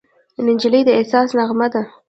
نجلۍ 0.45 0.81
د 0.85 0.89
احساس 0.99 1.29
نغمه 1.37 1.67
ده. 1.73 1.81